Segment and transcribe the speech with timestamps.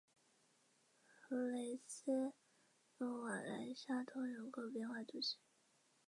[1.29, 2.33] 弗雷斯
[2.97, 5.35] 努瓦莱沙托人口变化图示